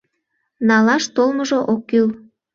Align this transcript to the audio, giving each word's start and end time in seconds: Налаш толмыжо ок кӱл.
Налаш 0.67 1.03
толмыжо 1.15 1.59
ок 1.73 1.81
кӱл. 1.89 2.07